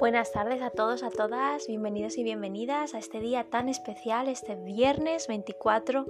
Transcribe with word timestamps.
Buenas 0.00 0.30
tardes 0.30 0.62
a 0.62 0.70
todos, 0.70 1.02
a 1.02 1.10
todas, 1.10 1.66
bienvenidos 1.66 2.18
y 2.18 2.22
bienvenidas 2.22 2.94
a 2.94 2.98
este 2.98 3.18
día 3.18 3.42
tan 3.50 3.68
especial, 3.68 4.28
este 4.28 4.54
viernes 4.54 5.26
24 5.26 6.06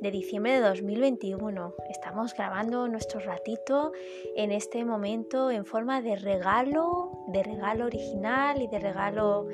de 0.00 0.10
diciembre 0.10 0.54
de 0.54 0.60
2021. 0.60 1.72
Estamos 1.88 2.34
grabando 2.34 2.88
nuestro 2.88 3.20
ratito 3.20 3.92
en 4.34 4.50
este 4.50 4.84
momento 4.84 5.52
en 5.52 5.64
forma 5.64 6.02
de 6.02 6.16
regalo, 6.16 7.12
de 7.28 7.44
regalo 7.44 7.86
original 7.86 8.60
y 8.60 8.66
de 8.66 8.80
regalo 8.80 9.46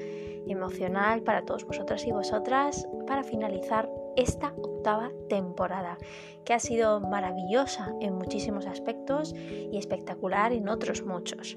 emocional 0.46 1.23
para 1.23 1.43
todos 1.43 1.66
vosotros 1.66 2.07
y 2.07 2.11
vosotras 2.11 2.89
para 3.07 3.23
finalizar 3.23 3.91
esta 4.16 4.55
octava 4.62 5.12
temporada, 5.29 5.98
que 6.46 6.55
ha 6.55 6.59
sido 6.59 7.00
maravillosa 7.00 7.93
en 8.00 8.14
muchísimos 8.14 8.66
aspectos 8.66 9.34
y 9.34 9.77
espectacular 9.77 10.55
en 10.55 10.70
otros 10.70 11.02
muchos. 11.02 11.55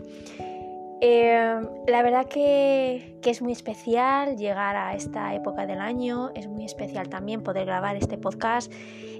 Em, 1.03 1.67
la 1.87 2.03
verdad 2.03 2.27
que, 2.27 3.19
es 3.23 3.41
muy 3.41 3.53
especial 3.53 4.37
llegar 4.37 4.75
a 4.75 4.93
esta 4.93 5.33
época 5.33 5.65
del 5.65 5.79
año, 5.79 6.29
es 6.35 6.47
muy 6.47 6.63
especial 6.63 7.09
también 7.09 7.41
poder 7.41 7.65
grabar 7.65 7.95
este 7.95 8.19
podcast 8.19 8.71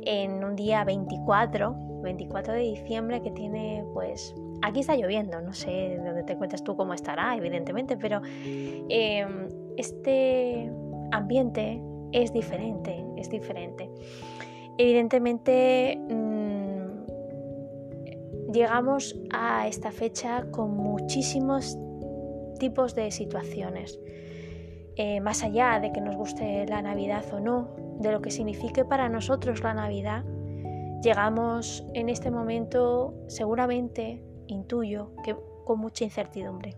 en 0.06 0.44
un 0.44 0.56
día 0.56 0.84
24, 0.84 1.76
24 2.04 2.54
de 2.54 2.60
diciembre 2.60 3.22
que 3.22 3.32
tiene 3.32 3.84
pues... 3.94 4.36
Aquí 4.64 4.82
está 4.82 4.96
lloviendo, 4.96 5.42
no 5.42 5.54
sé 5.54 6.00
dónde 6.06 6.22
te 6.22 6.34
encuentras 6.34 6.64
tú 6.64 6.76
cómo 6.76 6.94
estará, 6.94 7.36
evidentemente, 7.36 7.98
pero 7.98 8.22
em, 8.46 9.48
este 9.76 10.72
ambiente 11.12 11.82
es 12.12 12.32
diferente, 12.32 13.04
es 13.18 13.28
diferente. 13.32 13.90
Evidentemente 14.78 16.00
llegamos 18.52 19.16
a 19.32 19.68
esta 19.68 19.92
fecha 19.92 20.46
con 20.52 20.76
muchísimos 20.76 21.78
tipos 22.60 22.96
de 22.96 23.12
situaciones. 23.12 24.00
Eh, 24.96 25.20
más 25.22 25.44
allá 25.44 25.80
de 25.80 25.92
que 25.92 26.02
nos 26.02 26.16
guste 26.16 26.66
la 26.68 26.82
Navidad 26.82 27.26
o 27.34 27.40
no, 27.40 27.76
de 28.00 28.12
lo 28.12 28.22
que 28.22 28.32
signifique 28.32 28.86
para 28.86 29.10
nosotros 29.10 29.62
la 29.62 29.74
Navidad, 29.74 30.24
llegamos 31.02 31.86
en 31.94 32.10
este 32.10 32.30
momento 32.30 33.14
seguramente, 33.28 34.24
intuyo, 34.48 35.12
que 35.24 35.36
con 35.66 35.80
mucha 35.80 36.04
incertidumbre. 36.04 36.76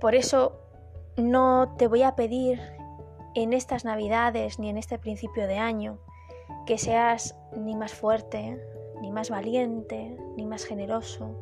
Por 0.00 0.14
eso 0.14 0.60
no 1.16 1.74
te 1.78 1.86
voy 1.86 2.02
a 2.02 2.14
pedir 2.14 2.60
en 3.34 3.52
estas 3.52 3.84
Navidades 3.84 4.58
ni 4.58 4.68
en 4.68 4.76
este 4.76 4.98
principio 4.98 5.46
de 5.46 5.58
año 5.58 5.98
que 6.66 6.78
seas 6.78 7.36
ni 7.56 7.76
más 7.76 7.94
fuerte, 7.94 8.60
ni 9.06 9.12
más 9.12 9.30
valiente, 9.30 10.16
ni 10.36 10.46
más 10.46 10.64
generoso, 10.64 11.38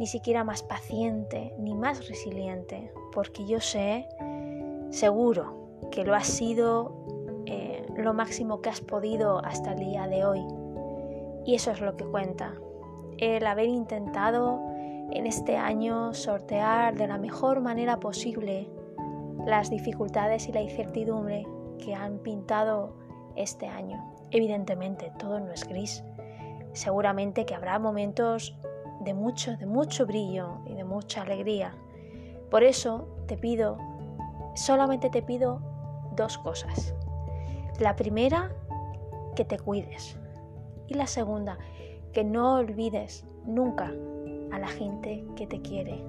ni 0.00 0.08
siquiera 0.08 0.42
más 0.42 0.64
paciente, 0.64 1.54
ni 1.56 1.72
más 1.72 2.08
resiliente, 2.08 2.92
porque 3.12 3.46
yo 3.46 3.60
sé, 3.60 4.08
seguro, 4.90 5.68
que 5.92 6.02
lo 6.02 6.16
has 6.16 6.26
sido 6.26 6.92
eh, 7.46 7.86
lo 7.96 8.12
máximo 8.12 8.60
que 8.60 8.70
has 8.70 8.80
podido 8.80 9.38
hasta 9.38 9.74
el 9.74 9.78
día 9.78 10.08
de 10.08 10.24
hoy. 10.24 10.44
Y 11.46 11.54
eso 11.54 11.70
es 11.70 11.80
lo 11.80 11.96
que 11.96 12.04
cuenta. 12.04 12.54
El 13.18 13.46
haber 13.46 13.68
intentado 13.68 14.60
en 15.12 15.26
este 15.26 15.56
año 15.56 16.12
sortear 16.12 16.96
de 16.96 17.06
la 17.06 17.18
mejor 17.18 17.60
manera 17.60 18.00
posible 18.00 18.68
las 19.46 19.70
dificultades 19.70 20.48
y 20.48 20.52
la 20.52 20.60
incertidumbre 20.60 21.46
que 21.78 21.94
han 21.94 22.18
pintado 22.18 22.96
este 23.36 23.68
año. 23.68 24.12
Evidentemente, 24.32 25.12
todo 25.20 25.38
no 25.38 25.52
es 25.52 25.68
gris 25.68 26.02
seguramente 26.72 27.46
que 27.46 27.54
habrá 27.54 27.78
momentos 27.78 28.56
de 29.00 29.14
mucho, 29.14 29.56
de 29.56 29.66
mucho 29.66 30.06
brillo 30.06 30.58
y 30.66 30.74
de 30.74 30.84
mucha 30.84 31.22
alegría. 31.22 31.74
Por 32.50 32.62
eso 32.62 33.08
te 33.26 33.36
pido, 33.36 33.78
solamente 34.54 35.10
te 35.10 35.22
pido 35.22 35.60
dos 36.16 36.38
cosas. 36.38 36.94
La 37.78 37.96
primera, 37.96 38.52
que 39.34 39.44
te 39.44 39.58
cuides. 39.58 40.18
Y 40.86 40.94
la 40.94 41.06
segunda, 41.06 41.58
que 42.12 42.24
no 42.24 42.56
olvides 42.56 43.24
nunca 43.44 43.92
a 44.52 44.58
la 44.58 44.68
gente 44.68 45.24
que 45.36 45.46
te 45.46 45.62
quiere. 45.62 46.04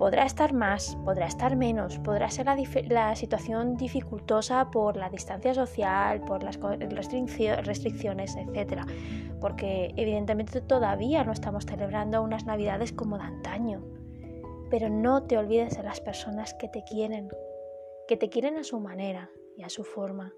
Podrá 0.00 0.24
estar 0.24 0.54
más, 0.54 0.96
podrá 1.04 1.26
estar 1.26 1.56
menos, 1.56 1.98
podrá 1.98 2.30
ser 2.30 2.46
la, 2.46 3.14
situación 3.14 3.76
dificultosa 3.76 4.70
por 4.70 4.96
la 4.96 5.10
distancia 5.10 5.52
social, 5.52 6.24
por 6.24 6.42
las 6.42 6.58
restricciones, 6.58 8.34
etc. 8.34 8.80
Porque 9.42 9.92
evidentemente 9.98 10.62
todavía 10.62 11.22
no 11.22 11.32
estamos 11.32 11.66
celebrando 11.66 12.22
unas 12.22 12.46
navidades 12.46 12.94
como 12.94 13.18
de 13.18 13.24
antaño. 13.24 13.84
Pero 14.70 14.88
no 14.88 15.24
te 15.24 15.36
olvides 15.36 15.76
de 15.76 15.82
las 15.82 16.00
personas 16.00 16.54
que 16.54 16.68
te 16.68 16.82
quieren, 16.82 17.28
que 18.08 18.16
te 18.16 18.30
quieren 18.30 18.56
a 18.56 18.64
su 18.64 18.80
manera 18.80 19.28
y 19.58 19.64
a 19.64 19.68
su 19.68 19.84
forma. 19.84 20.32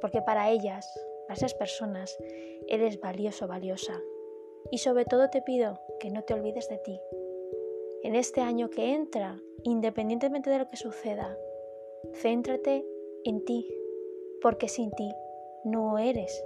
Porque 0.00 0.22
para 0.22 0.48
ellas, 0.48 0.90
para 1.28 1.36
esas 1.36 1.52
personas, 1.52 2.16
eres 2.66 2.98
valioso, 2.98 3.46
valiosa. 3.46 4.00
Y 4.70 4.78
sobre 4.78 5.04
todo 5.04 5.28
te 5.28 5.42
pido 5.42 5.78
que 6.00 6.10
no 6.10 6.22
te 6.22 6.32
olvides 6.32 6.70
de 6.70 6.78
ti, 6.78 6.98
en 8.02 8.16
este 8.16 8.40
año 8.40 8.68
que 8.68 8.94
entra, 8.94 9.40
independientemente 9.62 10.50
de 10.50 10.58
lo 10.58 10.68
que 10.68 10.76
suceda, 10.76 11.36
céntrate 12.14 12.84
en 13.24 13.44
ti, 13.44 13.68
porque 14.40 14.68
sin 14.68 14.90
ti 14.90 15.08
no 15.64 15.98
eres 15.98 16.44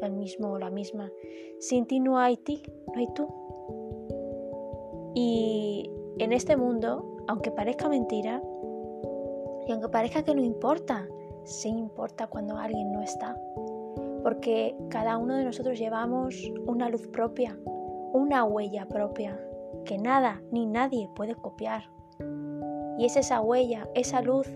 el 0.00 0.12
mismo 0.12 0.52
o 0.52 0.58
la 0.58 0.70
misma. 0.70 1.12
Sin 1.58 1.86
ti 1.86 2.00
no 2.00 2.18
hay 2.18 2.36
ti, 2.38 2.62
no 2.86 2.94
hay 2.98 3.08
tú. 3.14 3.28
Y 5.14 5.90
en 6.18 6.32
este 6.32 6.56
mundo, 6.56 7.18
aunque 7.28 7.50
parezca 7.50 7.88
mentira, 7.88 8.42
y 9.66 9.72
aunque 9.72 9.88
parezca 9.88 10.22
que 10.22 10.34
no 10.34 10.42
importa, 10.42 11.08
sí 11.44 11.68
importa 11.68 12.26
cuando 12.26 12.56
alguien 12.56 12.92
no 12.92 13.02
está. 13.02 13.38
Porque 14.22 14.74
cada 14.88 15.18
uno 15.18 15.36
de 15.36 15.44
nosotros 15.44 15.78
llevamos 15.78 16.50
una 16.66 16.88
luz 16.88 17.06
propia, 17.08 17.58
una 18.14 18.44
huella 18.44 18.86
propia 18.88 19.38
que 19.84 19.98
nada 19.98 20.40
ni 20.50 20.66
nadie 20.66 21.08
puede 21.14 21.34
copiar. 21.34 21.84
Y 22.98 23.06
es 23.06 23.16
esa 23.16 23.40
huella, 23.40 23.88
esa 23.94 24.22
luz, 24.22 24.48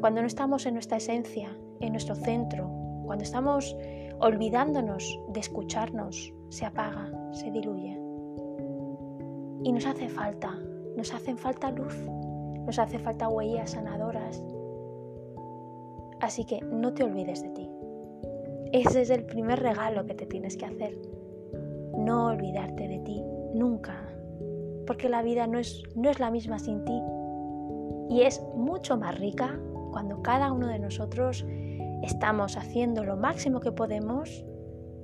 cuando 0.00 0.20
no 0.20 0.26
estamos 0.26 0.66
en 0.66 0.74
nuestra 0.74 0.96
esencia, 0.96 1.56
en 1.80 1.92
nuestro 1.92 2.14
centro, 2.14 2.70
cuando 3.04 3.24
estamos 3.24 3.76
olvidándonos 4.20 5.20
de 5.28 5.40
escucharnos, 5.40 6.32
se 6.48 6.66
apaga, 6.66 7.10
se 7.32 7.50
diluye. 7.50 7.98
Y 9.64 9.72
nos 9.72 9.86
hace 9.86 10.08
falta, 10.08 10.58
nos 10.96 11.14
hacen 11.14 11.38
falta 11.38 11.70
luz, 11.70 11.96
nos 12.66 12.78
hace 12.78 12.98
falta 12.98 13.28
huellas 13.28 13.70
sanadoras. 13.70 14.42
Así 16.20 16.44
que 16.44 16.60
no 16.60 16.94
te 16.94 17.04
olvides 17.04 17.42
de 17.42 17.50
ti. 17.50 17.70
Ese 18.72 19.02
es 19.02 19.10
el 19.10 19.24
primer 19.24 19.60
regalo 19.60 20.06
que 20.06 20.14
te 20.14 20.26
tienes 20.26 20.56
que 20.56 20.66
hacer. 20.66 20.98
No 21.96 22.26
olvidarte 22.26 22.88
de 22.88 22.98
ti 23.00 23.22
nunca 23.54 24.11
porque 24.86 25.08
la 25.08 25.22
vida 25.22 25.46
no 25.46 25.58
es, 25.58 25.82
no 25.94 26.10
es 26.10 26.20
la 26.20 26.30
misma 26.30 26.58
sin 26.58 26.84
ti. 26.84 27.00
Y 28.10 28.22
es 28.22 28.42
mucho 28.54 28.96
más 28.96 29.18
rica 29.18 29.58
cuando 29.90 30.22
cada 30.22 30.52
uno 30.52 30.68
de 30.68 30.78
nosotros 30.78 31.44
estamos 32.02 32.56
haciendo 32.56 33.04
lo 33.04 33.16
máximo 33.16 33.60
que 33.60 33.72
podemos 33.72 34.44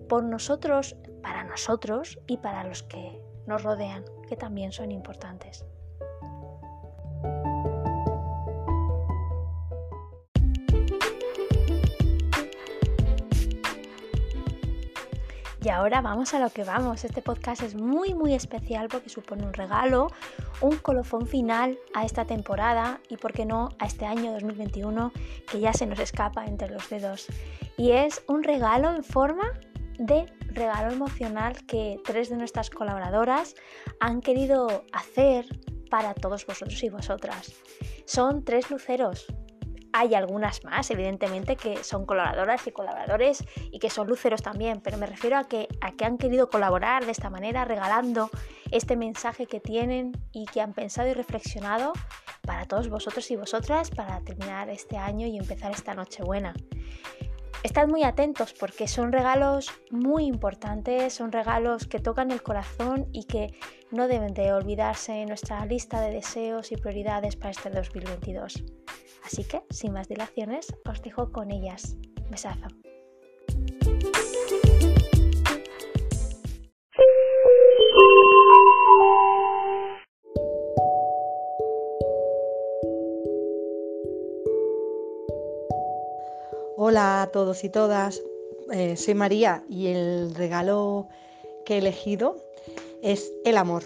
por 0.09 0.25
nosotros, 0.25 0.97
para 1.23 1.45
nosotros 1.45 2.19
y 2.27 2.39
para 2.39 2.65
los 2.65 2.83
que 2.83 3.21
nos 3.47 3.63
rodean, 3.63 4.05
que 4.29 4.37
también 4.37 4.73
son 4.73 4.91
importantes. 4.91 5.65
Y 15.69 15.71
ahora 15.71 16.01
vamos 16.01 16.33
a 16.33 16.39
lo 16.39 16.49
que 16.49 16.65
vamos. 16.65 17.05
Este 17.05 17.21
podcast 17.21 17.63
es 17.63 17.75
muy 17.75 18.15
muy 18.15 18.33
especial 18.33 18.89
porque 18.89 19.11
supone 19.11 19.45
un 19.45 19.53
regalo, 19.53 20.07
un 20.63 20.79
colofón 20.79 21.27
final 21.27 21.79
a 21.93 22.07
esta 22.07 22.25
temporada 22.25 23.03
y 23.11 23.19
por 23.19 23.35
qué 23.35 23.45
no 23.45 23.69
a 23.79 23.85
este 23.85 24.07
año 24.07 24.33
2021 24.33 25.13
que 25.47 25.61
ya 25.61 25.75
se 25.75 25.85
nos 25.85 25.99
escapa 25.99 26.47
entre 26.47 26.71
los 26.71 26.89
dedos. 26.89 27.27
Y 27.77 27.91
es 27.91 28.23
un 28.29 28.45
regalo 28.45 28.95
en 28.95 29.05
forma 29.05 29.61
de 29.99 30.33
regalo 30.55 30.91
emocional 30.91 31.67
que 31.67 32.01
tres 32.03 32.31
de 32.31 32.39
nuestras 32.39 32.71
colaboradoras 32.71 33.55
han 34.01 34.23
querido 34.23 34.85
hacer 34.95 35.45
para 35.91 36.15
todos 36.15 36.47
vosotros 36.47 36.83
y 36.83 36.89
vosotras. 36.89 37.53
Son 38.07 38.43
tres 38.43 38.71
luceros, 38.71 39.27
hay 39.93 40.15
algunas 40.15 40.65
más, 40.65 40.91
evidentemente, 40.91 41.57
que 41.57 41.83
son 41.85 42.07
colaboradoras 42.07 42.67
y 42.67 42.73
colaboradores 42.73 43.45
y 43.71 43.79
que 43.79 43.91
son 43.91 44.07
luceros 44.07 44.43
también, 44.43 44.81
pero 44.81 44.99
me 44.99 45.07
refiero 45.07 45.37
a 45.37 45.45
que, 45.45 45.69
a 45.81 45.93
que 45.93 46.05
han 46.05 46.19
querido 46.19 46.49
colaborar 46.49 47.05
de 47.05 47.13
esta 47.13 47.31
manera, 47.31 47.65
regalando 47.65 48.31
este 48.71 48.97
mensaje 48.97 49.47
que 49.47 49.61
tienen 49.61 50.13
y 50.33 50.47
que 50.47 50.61
han 50.61 50.75
pensado 50.75 51.09
y 51.09 51.15
reflexionado 51.15 51.93
para 52.43 52.67
todos 52.67 52.89
vosotros 52.89 53.31
y 53.31 53.37
vosotras 53.37 53.91
para 53.91 54.21
terminar 54.21 54.69
este 54.71 54.97
año 54.97 55.27
y 55.27 55.37
empezar 55.37 55.73
esta 55.73 55.95
noche 55.95 56.23
buena. 56.23 56.55
Estad 57.65 57.89
muy 57.89 58.05
atentos 58.05 58.55
porque 58.55 58.87
son 58.87 59.13
regalos 59.13 59.71
muy 59.91 60.27
importantes, 60.27 61.13
son 61.13 61.33
regalos 61.33 61.89
que 61.89 61.99
tocan 61.99 62.31
el 62.31 62.43
corazón 62.43 63.09
y 63.13 63.25
que 63.25 63.53
no 63.91 64.07
deben 64.07 64.33
de 64.33 64.53
olvidarse 64.53 65.23
en 65.23 65.29
nuestra 65.29 65.67
lista 65.67 66.01
de 66.01 66.13
deseos 66.13 66.71
y 66.71 66.77
prioridades 66.77 67.35
para 67.35 67.51
este 67.51 67.71
2022. 67.71 68.65
Así 69.25 69.43
que, 69.45 69.63
sin 69.71 69.93
más 69.93 70.09
dilaciones, 70.09 70.73
os 70.89 71.03
dejo 71.03 71.33
con 71.33 71.51
ellas. 71.51 71.97
Besazo. 72.31 72.69
Hola 86.81 87.23
a 87.23 87.27
todos 87.27 87.65
y 87.65 87.71
todas, 87.71 88.23
eh, 88.71 88.97
soy 88.97 89.15
María 89.15 89.65
y 89.69 89.89
el 89.89 90.33
regalo 90.37 91.09
que 91.67 91.75
he 91.75 91.79
elegido 91.79 92.37
es 93.03 93.33
el 93.45 93.57
amor. 93.57 93.83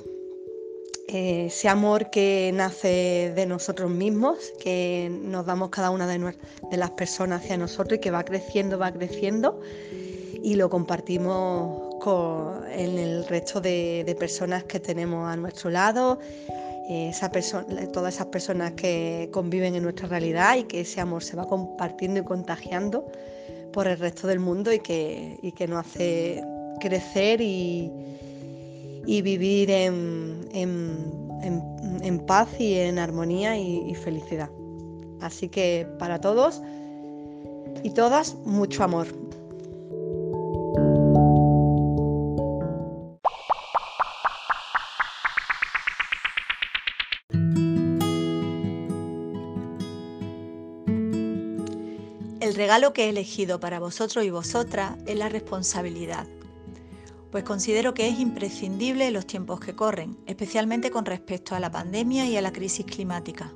Eh, 1.08 1.46
ese 1.46 1.70
amor 1.70 2.10
que 2.10 2.50
nace 2.52 3.32
de 3.34 3.46
nosotros 3.46 3.90
mismos, 3.90 4.36
que 4.60 5.10
nos 5.10 5.46
damos 5.46 5.70
cada 5.70 5.88
una 5.88 6.06
de, 6.06 6.18
las 6.76 6.90
personas 6.90 7.42
hacia 7.42 7.56
nosotros 7.56 7.96
y 7.96 8.00
que 8.02 8.10
va 8.10 8.26
creciendo, 8.26 8.78
va 8.78 8.92
creciendo 8.92 9.58
y 10.42 10.56
lo 10.56 10.68
compartimos 10.68 11.96
con 11.98 12.66
el 12.70 13.26
resto 13.26 13.62
de 13.62 14.16
personas 14.18 14.64
que 14.64 14.80
tenemos 14.80 15.32
a 15.32 15.36
nuestro 15.36 15.70
lado, 15.70 16.18
esa 16.88 17.30
todas 17.92 18.14
esas 18.14 18.26
personas 18.26 18.72
que 18.72 19.28
conviven 19.32 19.74
en 19.74 19.82
nuestra 19.82 20.08
realidad 20.08 20.56
y 20.56 20.64
que 20.64 20.80
ese 20.80 21.00
amor 21.00 21.22
se 21.22 21.36
va 21.36 21.46
compartiendo 21.46 22.20
y 22.20 22.24
contagiando 22.24 23.06
por 23.72 23.86
el 23.86 23.98
resto 23.98 24.26
del 24.26 24.38
mundo 24.38 24.72
y 24.72 24.80
que, 24.80 25.38
que 25.56 25.66
nos 25.66 25.86
hace 25.86 26.44
crecer 26.80 27.40
y, 27.40 27.90
vivir 29.06 29.70
en, 29.70 30.48
paz 32.26 32.48
y 32.58 32.74
en 32.74 32.98
armonía 32.98 33.58
y 33.58 33.94
felicidad. 33.94 34.50
Así 35.22 35.48
que 35.48 35.86
para 35.98 36.20
todos 36.20 36.60
y 37.82 37.90
todas, 37.90 38.34
mucho 38.44 38.84
amor. 38.84 39.06
El 52.52 52.58
regalo 52.58 52.92
que 52.92 53.06
he 53.06 53.08
elegido 53.08 53.60
para 53.60 53.80
vosotros 53.80 54.26
y 54.26 54.30
vosotras 54.30 54.98
es 55.06 55.16
la 55.16 55.30
responsabilidad, 55.30 56.26
pues 57.30 57.44
considero 57.44 57.94
que 57.94 58.06
es 58.06 58.20
imprescindible 58.20 59.06
en 59.06 59.14
los 59.14 59.26
tiempos 59.26 59.58
que 59.58 59.74
corren, 59.74 60.18
especialmente 60.26 60.90
con 60.90 61.06
respecto 61.06 61.54
a 61.54 61.60
la 61.60 61.70
pandemia 61.70 62.26
y 62.26 62.36
a 62.36 62.42
la 62.42 62.52
crisis 62.52 62.84
climática. 62.84 63.50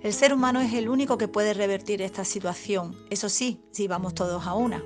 El 0.00 0.12
ser 0.12 0.32
humano 0.32 0.60
es 0.60 0.72
el 0.74 0.88
único 0.88 1.18
que 1.18 1.26
puede 1.26 1.54
revertir 1.54 2.02
esta 2.02 2.24
situación, 2.24 2.96
eso 3.10 3.28
sí, 3.28 3.60
si 3.72 3.88
vamos 3.88 4.14
todos 4.14 4.46
a 4.46 4.54
una. 4.54 4.80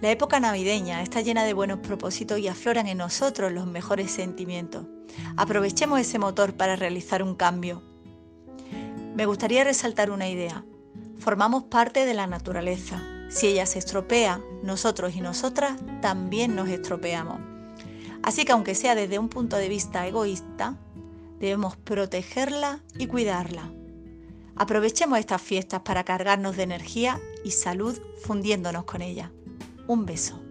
La 0.00 0.10
época 0.10 0.40
navideña 0.40 1.02
está 1.02 1.20
llena 1.20 1.44
de 1.44 1.52
buenos 1.52 1.80
propósitos 1.80 2.38
y 2.38 2.48
afloran 2.48 2.86
en 2.86 2.96
nosotros 2.96 3.52
los 3.52 3.66
mejores 3.66 4.10
sentimientos. 4.10 4.86
Aprovechemos 5.36 6.00
ese 6.00 6.18
motor 6.18 6.54
para 6.54 6.74
realizar 6.74 7.22
un 7.22 7.34
cambio. 7.34 7.82
Me 9.14 9.26
gustaría 9.26 9.62
resaltar 9.62 10.10
una 10.10 10.30
idea. 10.30 10.64
Formamos 11.22 11.62
parte 11.62 12.04
de 12.04 12.14
la 12.14 12.26
naturaleza. 12.26 13.00
Si 13.30 13.46
ella 13.46 13.64
se 13.64 13.78
estropea, 13.78 14.40
nosotros 14.64 15.14
y 15.14 15.20
nosotras 15.20 15.78
también 16.00 16.56
nos 16.56 16.68
estropeamos. 16.68 17.38
Así 18.24 18.44
que 18.44 18.50
aunque 18.50 18.74
sea 18.74 18.96
desde 18.96 19.20
un 19.20 19.28
punto 19.28 19.56
de 19.56 19.68
vista 19.68 20.04
egoísta, 20.04 20.76
debemos 21.38 21.76
protegerla 21.76 22.80
y 22.98 23.06
cuidarla. 23.06 23.70
Aprovechemos 24.56 25.20
estas 25.20 25.40
fiestas 25.40 25.82
para 25.82 26.02
cargarnos 26.02 26.56
de 26.56 26.64
energía 26.64 27.20
y 27.44 27.52
salud 27.52 27.96
fundiéndonos 28.24 28.82
con 28.82 29.00
ella. 29.00 29.30
Un 29.86 30.04
beso. 30.04 30.41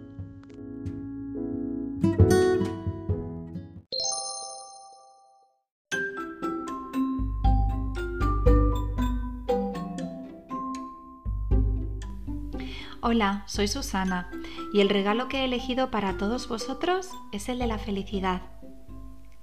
Hola, 13.04 13.42
soy 13.46 13.66
Susana 13.66 14.30
y 14.72 14.80
el 14.80 14.88
regalo 14.88 15.26
que 15.26 15.40
he 15.40 15.44
elegido 15.44 15.90
para 15.90 16.16
todos 16.18 16.46
vosotros 16.46 17.10
es 17.32 17.48
el 17.48 17.58
de 17.58 17.66
la 17.66 17.78
felicidad. 17.78 18.42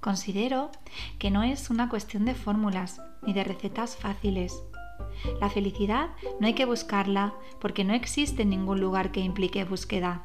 Considero 0.00 0.70
que 1.18 1.30
no 1.30 1.42
es 1.42 1.68
una 1.68 1.90
cuestión 1.90 2.24
de 2.24 2.34
fórmulas 2.34 3.02
ni 3.20 3.34
de 3.34 3.44
recetas 3.44 3.98
fáciles. 3.98 4.62
La 5.42 5.50
felicidad 5.50 6.08
no 6.40 6.46
hay 6.46 6.54
que 6.54 6.64
buscarla 6.64 7.34
porque 7.60 7.84
no 7.84 7.92
existe 7.92 8.46
ningún 8.46 8.80
lugar 8.80 9.12
que 9.12 9.20
implique 9.20 9.62
búsqueda. 9.64 10.24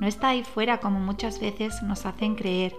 No 0.00 0.08
está 0.08 0.30
ahí 0.30 0.42
fuera 0.42 0.80
como 0.80 0.98
muchas 0.98 1.38
veces 1.38 1.84
nos 1.84 2.04
hacen 2.04 2.34
creer. 2.34 2.74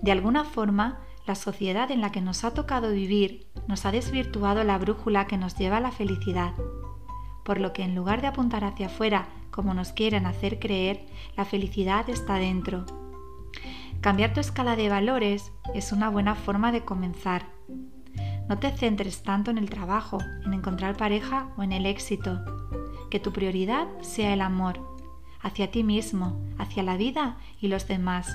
De 0.00 0.10
alguna 0.10 0.44
forma, 0.44 1.00
la 1.26 1.34
sociedad 1.34 1.90
en 1.90 2.00
la 2.00 2.12
que 2.12 2.22
nos 2.22 2.44
ha 2.44 2.54
tocado 2.54 2.92
vivir 2.92 3.46
nos 3.68 3.84
ha 3.84 3.92
desvirtuado 3.92 4.64
la 4.64 4.78
brújula 4.78 5.26
que 5.26 5.36
nos 5.36 5.54
lleva 5.58 5.76
a 5.76 5.80
la 5.80 5.92
felicidad 5.92 6.54
por 7.50 7.60
lo 7.60 7.72
que 7.72 7.82
en 7.82 7.96
lugar 7.96 8.20
de 8.20 8.28
apuntar 8.28 8.62
hacia 8.62 8.86
afuera 8.86 9.26
como 9.50 9.74
nos 9.74 9.90
quieren 9.90 10.24
hacer 10.24 10.60
creer, 10.60 11.04
la 11.36 11.44
felicidad 11.44 12.08
está 12.08 12.36
dentro. 12.36 12.86
Cambiar 14.00 14.32
tu 14.32 14.38
escala 14.38 14.76
de 14.76 14.88
valores 14.88 15.50
es 15.74 15.90
una 15.90 16.10
buena 16.10 16.36
forma 16.36 16.70
de 16.70 16.84
comenzar. 16.84 17.48
No 18.48 18.60
te 18.60 18.70
centres 18.70 19.24
tanto 19.24 19.50
en 19.50 19.58
el 19.58 19.68
trabajo, 19.68 20.18
en 20.44 20.54
encontrar 20.54 20.96
pareja 20.96 21.48
o 21.56 21.64
en 21.64 21.72
el 21.72 21.86
éxito. 21.86 22.38
Que 23.10 23.18
tu 23.18 23.32
prioridad 23.32 23.88
sea 24.00 24.32
el 24.32 24.42
amor, 24.42 24.78
hacia 25.40 25.72
ti 25.72 25.82
mismo, 25.82 26.40
hacia 26.56 26.84
la 26.84 26.96
vida 26.96 27.36
y 27.60 27.66
los 27.66 27.88
demás. 27.88 28.28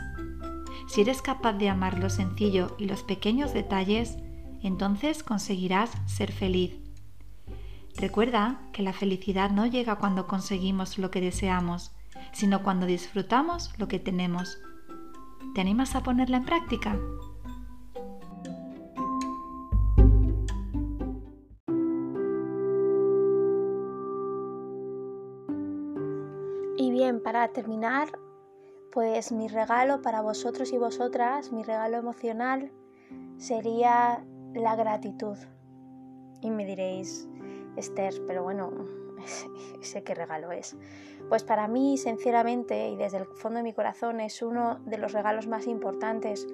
Si 0.90 1.00
eres 1.00 1.22
capaz 1.22 1.54
de 1.54 1.70
amar 1.70 2.00
lo 2.00 2.10
sencillo 2.10 2.76
y 2.78 2.88
los 2.88 3.02
pequeños 3.04 3.54
detalles, 3.54 4.18
entonces 4.62 5.24
conseguirás 5.24 5.92
ser 6.06 6.34
feliz. 6.34 6.85
Recuerda 7.98 8.60
que 8.74 8.84
la 8.84 8.92
felicidad 8.92 9.52
no 9.52 9.66
llega 9.66 9.96
cuando 9.96 10.28
conseguimos 10.28 10.98
lo 10.98 11.12
que 11.12 11.22
deseamos, 11.22 11.96
sino 12.34 12.62
cuando 12.62 12.86
disfrutamos 12.86 13.74
lo 13.80 13.88
que 13.88 14.00
tenemos. 14.00 14.60
¿Te 15.54 15.62
animas 15.62 15.96
a 15.96 16.04
ponerla 16.04 16.38
en 16.38 16.46
práctica? 16.46 17.00
Y 26.78 26.92
bien, 26.92 27.24
para 27.24 27.48
terminar, 27.54 28.10
pues 28.92 29.32
mi 29.32 29.48
regalo 29.48 30.02
para 30.02 30.22
vosotros 30.22 30.74
y 30.74 30.78
vosotras, 30.78 31.54
mi 31.54 31.64
regalo 31.64 31.96
emocional, 31.96 32.74
sería 33.38 34.26
la 34.54 34.76
gratitud. 34.76 35.38
Y 36.42 36.52
me 36.52 36.66
diréis, 36.66 37.30
Esther, 37.76 38.22
pero 38.28 38.44
bueno, 38.44 38.72
sé 39.82 40.04
qué 40.04 40.16
regalo 40.16 40.52
es. 40.52 40.76
Pues 41.30 41.44
para 41.44 41.68
mí, 41.68 41.98
sinceramente, 41.98 42.90
y 42.90 42.96
desde 42.96 43.18
el 43.18 43.26
fondo 43.26 43.58
de 43.58 43.64
mi 43.64 43.74
corazón, 43.74 44.20
es 44.20 44.42
uno 44.42 44.80
de 44.86 44.98
los 44.98 45.14
regalos 45.14 45.48
más 45.48 45.68
importantes 45.68 46.48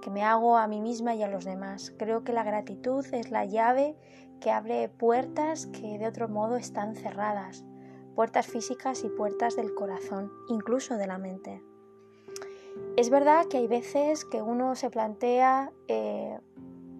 que 0.00 0.10
me 0.10 0.22
hago 0.22 0.56
a 0.56 0.66
mí 0.66 0.80
misma 0.80 1.14
y 1.14 1.22
a 1.22 1.28
los 1.28 1.44
demás. 1.44 1.94
Creo 1.98 2.24
que 2.24 2.32
la 2.32 2.44
gratitud 2.44 3.04
es 3.12 3.30
la 3.30 3.44
llave 3.44 3.96
que 4.40 4.50
abre 4.50 4.88
puertas 4.88 5.66
que 5.66 5.98
de 5.98 6.06
otro 6.06 6.28
modo 6.28 6.56
están 6.56 6.94
cerradas, 6.94 7.64
puertas 8.14 8.46
físicas 8.46 9.04
y 9.04 9.08
puertas 9.08 9.56
del 9.56 9.74
corazón, 9.74 10.30
incluso 10.48 10.96
de 10.96 11.06
la 11.06 11.18
mente. 11.18 11.62
Es 12.96 13.10
verdad 13.10 13.46
que 13.46 13.58
hay 13.58 13.66
veces 13.66 14.24
que 14.24 14.42
uno 14.42 14.74
se 14.74 14.90
plantea, 14.90 15.72
eh, 15.88 16.38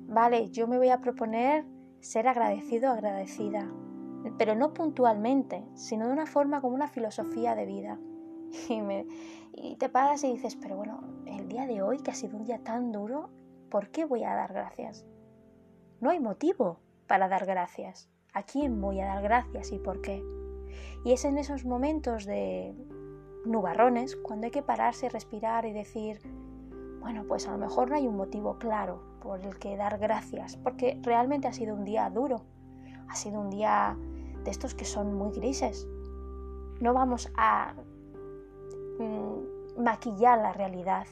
vale, 0.06 0.50
yo 0.50 0.66
me 0.66 0.78
voy 0.78 0.88
a 0.88 1.00
proponer 1.00 1.64
ser 2.04 2.28
agradecido 2.28 2.90
agradecida, 2.90 3.66
pero 4.37 4.54
no 4.54 4.75
puntualmente, 4.75 5.64
sino 5.75 6.06
de 6.06 6.12
una 6.12 6.26
forma 6.26 6.61
como 6.61 6.75
una 6.75 6.88
filosofía 6.88 7.54
de 7.54 7.66
vida. 7.66 7.99
Y, 9.56 9.76
te 9.76 9.88
paras 9.88 10.25
y 10.25 10.32
dices, 10.32 10.56
pero 10.56 10.76
bueno, 10.76 11.00
el 11.26 11.46
día 11.49 11.64
de 11.68 11.80
hoy, 11.80 11.99
que 11.99 12.11
ha 12.11 12.14
sido 12.14 12.37
un 12.37 12.42
día 12.42 12.58
tan 12.64 12.90
duro, 12.90 13.30
¿por 13.70 13.90
qué 13.90 14.04
voy 14.04 14.25
a 14.25 14.34
dar 14.34 14.52
gracias? 14.52 15.06
No 16.00 16.11
hay 16.11 16.18
motivo 16.18 16.80
para 17.06 17.28
dar 17.28 17.46
gracias. 17.46 18.11
¿A 18.32 18.42
quién 18.42 18.80
voy 18.80 18.99
a 18.99 19.06
dar 19.06 19.23
gracias 19.23 19.70
y 19.70 19.78
por 19.78 20.00
qué? 20.00 20.25
Y 21.04 21.12
es 21.12 21.25
en 21.25 21.38
esos 21.38 21.64
momentos 21.64 22.25
de 22.25 22.75
nubarrones 23.44 24.16
cuando 24.16 24.46
hay 24.46 24.50
que 24.50 24.62
pararse, 24.62 25.08
respirar 25.08 25.66
y 25.66 25.73
decir, 25.73 26.18
bueno, 27.04 27.25
pues 27.28 27.46
a 27.46 27.52
lo 27.52 27.58
mejor 27.58 27.90
no 27.90 27.96
hay 27.96 28.06
un 28.06 28.16
motivo 28.16 28.58
claro 28.58 29.02
por 29.20 29.44
el 29.44 29.58
que 29.58 29.76
dar 29.76 29.99
gracias, 29.99 30.56
porque 30.56 30.99
realmente 31.02 31.46
ha 31.46 31.52
sido 31.52 31.75
un 31.75 31.84
día 31.84 32.08
duro, 32.08 32.46
ha 33.08 33.14
sido 33.14 33.42
un 33.42 33.50
día 33.50 33.94
de 34.42 34.50
estos 34.50 34.75
que 34.75 34.87
son 34.87 35.12
muy 35.12 35.30
grises, 35.30 35.87
no 36.80 36.94
vamos 36.94 37.30
a 37.37 37.75
mm, 38.99 39.82
maquillar 39.82 40.38
la 40.38 40.54
realidad. 40.54 41.06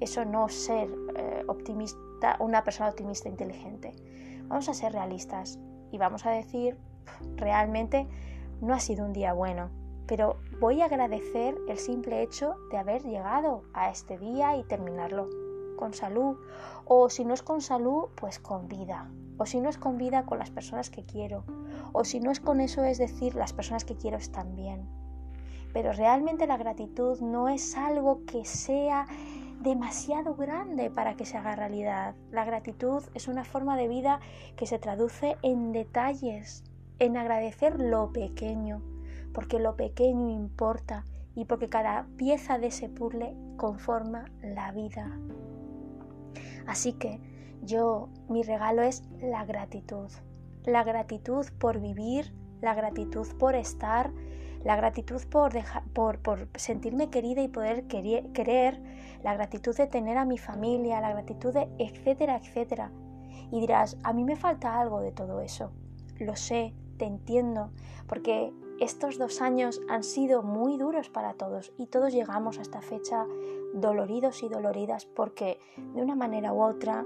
Eso 0.00 0.24
no 0.24 0.48
ser 0.48 0.90
eh, 1.14 1.44
optimista, 1.46 2.36
una 2.40 2.64
persona 2.64 2.90
optimista 2.90 3.28
inteligente. 3.28 3.94
Vamos 4.48 4.68
a 4.68 4.74
ser 4.74 4.94
realistas 4.94 5.60
y 5.92 5.98
vamos 5.98 6.26
a 6.26 6.30
decir, 6.30 6.76
realmente 7.36 8.08
no 8.60 8.74
ha 8.74 8.80
sido 8.80 9.06
un 9.06 9.12
día 9.12 9.32
bueno, 9.32 9.70
pero 10.06 10.38
voy 10.60 10.80
a 10.80 10.86
agradecer 10.86 11.56
el 11.68 11.78
simple 11.78 12.22
hecho 12.22 12.56
de 12.70 12.78
haber 12.78 13.02
llegado 13.02 13.62
a 13.72 13.90
este 13.90 14.18
día 14.18 14.56
y 14.56 14.64
terminarlo 14.64 15.28
con 15.76 15.94
salud, 15.94 16.36
o 16.84 17.08
si 17.08 17.24
no 17.24 17.34
es 17.34 17.42
con 17.42 17.60
salud, 17.60 18.08
pues 18.14 18.38
con 18.38 18.68
vida, 18.68 19.10
o 19.38 19.46
si 19.46 19.60
no 19.60 19.68
es 19.68 19.78
con 19.78 19.98
vida, 19.98 20.24
con 20.24 20.38
las 20.38 20.50
personas 20.50 20.90
que 20.90 21.04
quiero, 21.04 21.44
o 21.92 22.04
si 22.04 22.20
no 22.20 22.30
es 22.30 22.40
con 22.40 22.60
eso, 22.60 22.84
es 22.84 22.98
decir, 22.98 23.34
las 23.34 23.52
personas 23.52 23.84
que 23.84 23.96
quiero 23.96 24.16
están 24.16 24.54
bien. 24.54 24.88
Pero 25.72 25.92
realmente 25.92 26.46
la 26.46 26.56
gratitud 26.56 27.20
no 27.20 27.48
es 27.48 27.76
algo 27.76 28.24
que 28.26 28.44
sea 28.44 29.06
demasiado 29.60 30.36
grande 30.36 30.90
para 30.90 31.14
que 31.14 31.24
se 31.24 31.36
haga 31.36 31.56
realidad. 31.56 32.14
La 32.30 32.44
gratitud 32.44 33.02
es 33.14 33.28
una 33.28 33.44
forma 33.44 33.76
de 33.76 33.88
vida 33.88 34.20
que 34.56 34.66
se 34.66 34.78
traduce 34.78 35.36
en 35.42 35.72
detalles, 35.72 36.62
en 36.98 37.16
agradecer 37.16 37.80
lo 37.80 38.12
pequeño, 38.12 38.82
porque 39.34 39.58
lo 39.58 39.76
pequeño 39.76 40.30
importa 40.30 41.04
y 41.34 41.44
porque 41.44 41.68
cada 41.68 42.06
pieza 42.16 42.58
de 42.58 42.68
ese 42.68 42.88
puzzle 42.88 43.36
conforma 43.56 44.30
la 44.40 44.72
vida. 44.72 45.18
Así 46.66 46.94
que 46.94 47.20
yo, 47.62 48.08
mi 48.28 48.42
regalo 48.42 48.82
es 48.82 49.02
la 49.20 49.44
gratitud. 49.44 50.08
La 50.64 50.84
gratitud 50.84 51.46
por 51.58 51.80
vivir, 51.80 52.32
la 52.60 52.74
gratitud 52.74 53.26
por 53.38 53.54
estar, 53.54 54.12
la 54.64 54.76
gratitud 54.76 55.22
por, 55.30 55.52
por, 56.22 56.48
sentirme 56.54 57.10
querida 57.10 57.42
y 57.42 57.48
poder 57.48 57.86
querer, 57.86 58.80
la 59.22 59.34
gratitud 59.34 59.76
de 59.76 59.86
tener 59.86 60.16
a 60.16 60.24
mi 60.24 60.38
familia, 60.38 61.00
la 61.00 61.10
gratitud 61.10 61.52
de 61.52 61.68
etcétera, 61.78 62.36
etcétera. 62.36 62.90
Y 63.50 63.60
dirás, 63.60 63.98
a 64.02 64.12
mí 64.12 64.24
me 64.24 64.36
falta 64.36 64.80
algo 64.80 65.00
de 65.00 65.12
todo 65.12 65.40
eso. 65.40 65.72
Lo 66.18 66.34
sé, 66.34 66.74
te 66.96 67.04
entiendo, 67.04 67.72
porque 68.06 68.52
estos 68.80 69.18
dos 69.18 69.40
años 69.40 69.80
han 69.88 70.02
sido 70.02 70.42
muy 70.42 70.76
duros 70.76 71.08
para 71.08 71.34
todos 71.34 71.72
y 71.76 71.86
todos 71.86 72.12
llegamos 72.12 72.58
a 72.58 72.62
esta 72.62 72.82
fecha 72.82 73.26
doloridos 73.72 74.42
y 74.42 74.48
doloridas 74.48 75.06
porque 75.06 75.58
de 75.94 76.02
una 76.02 76.16
manera 76.16 76.52
u 76.52 76.62
otra 76.62 77.04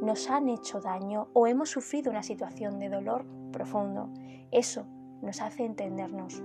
nos 0.00 0.30
han 0.30 0.48
hecho 0.48 0.80
daño 0.80 1.28
o 1.34 1.46
hemos 1.46 1.70
sufrido 1.70 2.10
una 2.10 2.22
situación 2.22 2.78
de 2.78 2.88
dolor 2.88 3.24
profundo. 3.52 4.08
Eso 4.50 4.86
nos 5.20 5.42
hace 5.42 5.64
entendernos. 5.64 6.42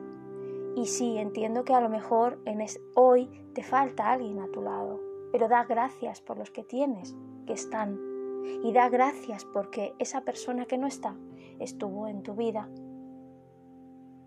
Y 0.75 0.88
sí, 0.88 1.17
entiendo 1.17 1.63
que 1.63 1.74
a 1.74 1.79
lo 1.79 1.88
mejor 1.88 2.41
hoy 2.96 3.29
te 3.53 3.63
falta 3.63 4.12
alguien 4.12 4.39
a 4.39 4.51
tu 4.51 4.62
lado, 4.62 5.00
pero 5.32 5.48
da 5.48 5.63
gracias 5.63 6.20
por 6.20 6.38
los 6.38 6.51
que 6.51 6.65
tienes, 6.65 7.15
que 7.48 7.53
están. 7.53 7.98
Y 8.63 8.74
da 8.74 8.89
gracias 8.89 9.46
porque 9.46 9.94
esa 10.00 10.22
persona 10.22 10.65
que 10.65 10.77
no 10.77 10.86
está 10.86 11.15
estuvo 11.60 12.08
en 12.08 12.24
tu 12.24 12.36
vida 12.36 12.70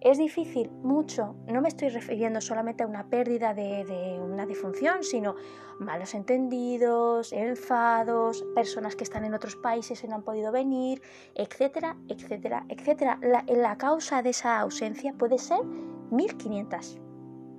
es 0.00 0.18
difícil, 0.18 0.70
mucho. 0.82 1.34
No 1.46 1.60
me 1.60 1.68
estoy 1.68 1.88
refiriendo 1.88 2.40
solamente 2.40 2.84
a 2.84 2.86
una 2.86 3.08
pérdida 3.08 3.54
de, 3.54 4.18
una 4.20 4.46
disfunción, 4.46 5.02
sino 5.02 5.34
malos 5.80 6.14
entendidos, 6.14 7.32
enfados, 7.32 8.44
personas 8.54 8.96
que 8.96 9.04
están 9.04 9.24
en 9.24 9.34
otros 9.34 9.56
países 9.56 10.02
y 10.04 10.08
no 10.08 10.16
han 10.16 10.22
podido 10.22 10.52
venir, 10.52 11.02
etcétera, 11.34 11.96
etcétera, 12.08 12.64
etcétera. 12.68 13.18
La, 13.22 13.44
la 13.48 13.76
causa 13.76 14.22
de 14.22 14.30
esa 14.30 14.60
ausencia 14.60 15.12
puede 15.14 15.38
ser 15.38 15.64
1500. 16.10 17.00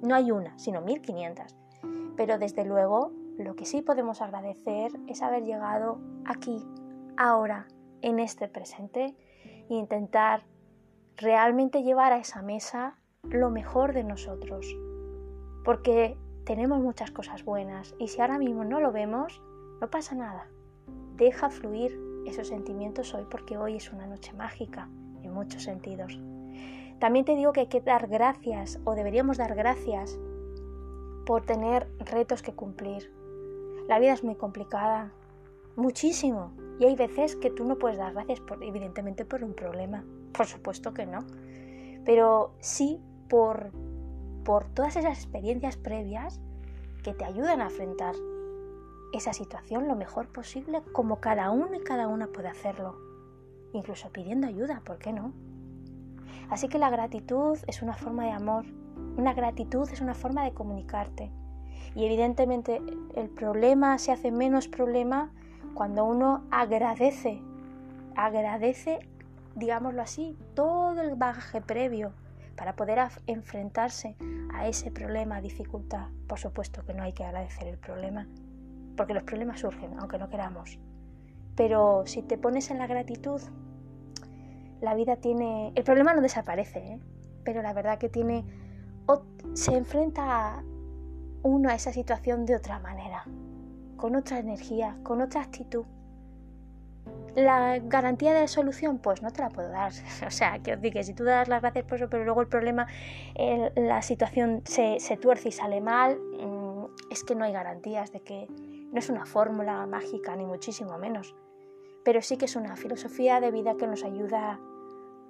No 0.01 0.15
hay 0.15 0.31
una, 0.31 0.57
sino 0.57 0.81
1500. 0.81 1.57
Pero 2.15 2.37
desde 2.37 2.65
luego, 2.65 3.11
lo 3.37 3.55
que 3.55 3.65
sí 3.65 3.81
podemos 3.81 4.21
agradecer 4.21 4.91
es 5.07 5.21
haber 5.21 5.43
llegado 5.43 5.99
aquí, 6.25 6.57
ahora, 7.17 7.67
en 8.01 8.19
este 8.19 8.47
presente, 8.47 9.15
e 9.69 9.73
intentar 9.75 10.43
realmente 11.19 11.83
llevar 11.83 12.13
a 12.13 12.17
esa 12.17 12.41
mesa 12.41 12.95
lo 13.23 13.49
mejor 13.49 13.93
de 13.93 14.03
nosotros. 14.03 14.65
Porque 15.65 16.17
tenemos 16.45 16.79
muchas 16.79 17.11
cosas 17.11 17.43
buenas 17.43 17.93
y 17.99 18.07
si 18.07 18.21
ahora 18.21 18.37
mismo 18.37 18.63
no 18.63 18.79
lo 18.79 18.91
vemos, 18.91 19.41
no 19.81 19.89
pasa 19.89 20.15
nada. 20.15 20.47
Deja 21.15 21.49
fluir 21.49 21.99
esos 22.25 22.47
sentimientos 22.47 23.13
hoy 23.13 23.25
porque 23.29 23.57
hoy 23.57 23.75
es 23.75 23.91
una 23.91 24.07
noche 24.07 24.33
mágica 24.33 24.87
en 25.21 25.33
muchos 25.33 25.63
sentidos. 25.63 26.19
También 26.99 27.25
te 27.25 27.35
digo 27.35 27.51
que 27.51 27.61
hay 27.61 27.67
que 27.67 27.81
dar 27.81 28.07
gracias 28.07 28.79
o 28.85 28.95
deberíamos 28.95 29.37
dar 29.37 29.55
gracias 29.55 30.17
por 31.25 31.45
tener 31.45 31.87
retos 31.99 32.41
que 32.41 32.53
cumplir. 32.53 33.11
La 33.87 33.99
vida 33.99 34.13
es 34.13 34.23
muy 34.23 34.35
complicada, 34.35 35.11
muchísimo, 35.75 36.53
y 36.79 36.85
hay 36.85 36.95
veces 36.95 37.35
que 37.35 37.49
tú 37.49 37.65
no 37.65 37.77
puedes 37.77 37.97
dar 37.97 38.13
gracias 38.13 38.39
por, 38.39 38.63
evidentemente 38.63 39.25
por 39.25 39.43
un 39.43 39.53
problema. 39.53 40.03
Por 40.33 40.45
supuesto 40.45 40.93
que 40.93 41.05
no. 41.05 41.19
Pero 42.05 42.53
sí 42.59 43.01
por, 43.29 43.71
por 44.43 44.65
todas 44.69 44.95
esas 44.95 45.17
experiencias 45.17 45.77
previas 45.77 46.39
que 47.03 47.13
te 47.13 47.25
ayudan 47.25 47.61
a 47.61 47.67
afrontar 47.67 48.15
esa 49.13 49.33
situación 49.33 49.87
lo 49.87 49.95
mejor 49.95 50.27
posible 50.27 50.81
como 50.91 51.19
cada 51.19 51.49
uno 51.51 51.75
y 51.75 51.83
cada 51.83 52.07
una 52.07 52.27
puede 52.27 52.47
hacerlo. 52.47 52.97
Incluso 53.73 54.09
pidiendo 54.11 54.47
ayuda, 54.47 54.81
¿por 54.85 54.97
qué 54.97 55.13
no? 55.13 55.33
Así 56.49 56.67
que 56.67 56.79
la 56.79 56.89
gratitud 56.89 57.57
es 57.67 57.81
una 57.81 57.93
forma 57.93 58.25
de 58.25 58.31
amor. 58.31 58.65
Una 59.17 59.33
gratitud 59.33 59.87
es 59.91 60.01
una 60.01 60.15
forma 60.15 60.43
de 60.43 60.53
comunicarte. 60.53 61.31
Y 61.95 62.05
evidentemente 62.05 62.81
el 63.15 63.29
problema 63.29 63.97
se 63.97 64.11
hace 64.11 64.31
menos 64.31 64.67
problema 64.67 65.31
cuando 65.73 66.05
uno 66.05 66.43
agradece, 66.51 67.41
agradece 68.15 68.99
digámoslo 69.55 70.01
así, 70.01 70.37
todo 70.55 71.01
el 71.01 71.15
bagaje 71.15 71.61
previo 71.61 72.13
para 72.55 72.75
poder 72.75 72.99
enfrentarse 73.27 74.17
a 74.53 74.67
ese 74.67 74.91
problema, 74.91 75.41
dificultad. 75.41 76.07
Por 76.27 76.39
supuesto 76.39 76.85
que 76.85 76.93
no 76.93 77.03
hay 77.03 77.13
que 77.13 77.23
agradecer 77.23 77.67
el 77.67 77.77
problema, 77.77 78.27
porque 78.97 79.13
los 79.13 79.23
problemas 79.23 79.61
surgen, 79.61 79.97
aunque 79.97 80.17
no 80.17 80.29
queramos. 80.29 80.77
Pero 81.55 82.03
si 82.05 82.21
te 82.21 82.37
pones 82.37 82.69
en 82.69 82.79
la 82.79 82.87
gratitud, 82.87 83.41
la 84.81 84.93
vida 84.95 85.17
tiene... 85.17 85.71
El 85.75 85.83
problema 85.83 86.13
no 86.13 86.21
desaparece, 86.21 86.79
¿eh? 86.79 86.99
pero 87.43 87.61
la 87.61 87.73
verdad 87.73 87.97
que 87.97 88.09
tiene... 88.09 88.45
Se 89.53 89.75
enfrenta 89.75 90.63
uno 91.41 91.69
a 91.69 91.75
esa 91.75 91.91
situación 91.91 92.45
de 92.45 92.55
otra 92.55 92.79
manera, 92.79 93.23
con 93.97 94.15
otra 94.15 94.39
energía, 94.39 94.97
con 95.03 95.21
otra 95.21 95.41
actitud. 95.41 95.85
La 97.39 97.79
garantía 97.79 98.33
de 98.33 98.47
solución, 98.49 98.97
pues 98.97 99.21
no 99.21 99.31
te 99.31 99.41
la 99.41 99.49
puedo 99.49 99.69
dar. 99.69 99.93
O 100.27 100.29
sea, 100.29 100.59
que 100.59 100.73
os 100.73 100.81
diga, 100.81 101.01
si 101.03 101.13
tú 101.13 101.23
das 101.23 101.47
las 101.47 101.61
gracias 101.61 101.85
por 101.85 101.97
eso, 101.97 102.09
pero 102.09 102.25
luego 102.25 102.41
el 102.41 102.47
problema, 102.47 102.87
la 103.75 104.01
situación 104.01 104.61
se, 104.65 104.99
tuerce 105.17 105.49
y 105.49 105.51
sale 105.51 105.79
mal, 105.79 106.19
mm, 106.19 106.85
es 107.11 107.23
que 107.23 107.35
no 107.35 107.45
hay 107.45 107.53
garantías 107.53 108.11
de 108.11 108.21
que 108.21 108.47
no 108.91 108.99
es 108.99 109.09
una 109.09 109.25
fórmula 109.25 109.85
mágica, 109.85 110.35
ni 110.35 110.45
muchísimo 110.45 110.97
menos. 110.97 111.35
Pero 112.03 112.21
sí 112.21 112.37
que 112.37 112.45
es 112.45 112.55
una 112.55 112.75
filosofía 112.75 113.39
de 113.39 113.51
vida 113.51 113.75
que 113.77 113.87
nos 113.87 114.03
ayuda 114.03 114.59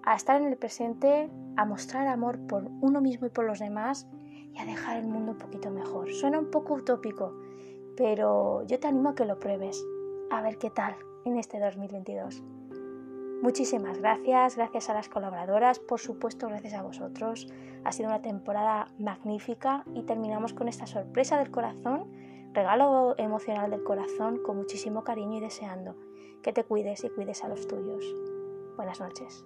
a 0.04 0.16
estar 0.16 0.42
en 0.42 0.48
el 0.48 0.58
presente, 0.58 1.30
a 1.58 1.66
mostrar 1.66 2.08
amor 2.08 2.40
por 2.48 2.66
uno 2.82 3.02
mismo 3.02 3.28
y 3.28 3.30
por 3.30 3.46
los 3.46 3.60
demás 3.60 4.08
y 4.54 4.60
a 4.60 4.66
dejar 4.66 4.98
el 4.98 5.06
mundo 5.06 5.34
un 5.34 5.38
poquito 5.38 5.70
mejor. 5.70 6.12
Suena 6.14 6.40
un 6.40 6.50
poco 6.50 6.76
utópico, 6.76 7.36
pero 7.96 8.64
yo 8.66 8.80
te 8.80 8.88
animo 8.88 9.10
a 9.10 9.16
que 9.16 9.26
lo 9.26 9.40
pruebes, 9.40 9.84
a 10.32 10.42
ver 10.42 10.58
qué 10.58 10.70
tal 10.70 10.96
en 11.26 11.38
este 11.38 11.60
2022. 11.60 12.44
Muchísimas 13.42 14.00
gracias, 14.00 14.58
gracias 14.58 14.90
a 14.90 14.94
las 14.94 15.08
colaboradoras, 15.08 15.80
por 15.80 16.00
supuesto 16.00 16.48
gracias 16.48 16.74
a 16.74 16.82
vosotros. 16.82 17.48
Ha 17.86 17.92
sido 17.92 18.10
una 18.10 18.22
temporada 18.22 18.88
magnífica 19.00 19.86
y 19.94 20.04
terminamos 20.04 20.54
con 20.54 20.68
esta 20.68 20.88
sorpresa 20.88 21.38
del 21.38 21.50
corazón, 21.50 22.12
regalo 22.54 23.16
emocional 23.18 23.72
del 23.72 23.84
corazón 23.84 24.44
con 24.44 24.58
muchísimo 24.58 25.04
cariño 25.04 25.38
y 25.38 25.42
deseando 25.42 25.96
que 26.44 26.52
te 26.52 26.66
cuides 26.66 27.04
y 27.06 27.10
cuides 27.10 27.44
a 27.44 27.48
los 27.48 27.68
tuyos. 27.68 28.04
Buenas 28.76 29.00
noches. 29.00 29.46